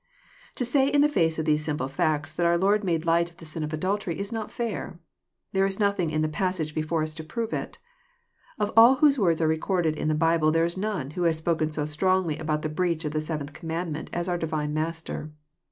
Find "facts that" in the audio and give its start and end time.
1.87-2.45